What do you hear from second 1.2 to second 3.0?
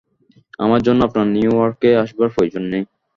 New ইয়র্কে আসবার প্রয়োজন নেই।